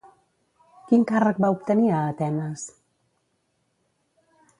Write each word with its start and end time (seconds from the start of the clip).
Quin 0.87 1.03
càrrec 1.11 1.41
va 1.45 1.51
obtenir 1.55 1.91
a 1.97 1.99
Atenes? 2.13 2.63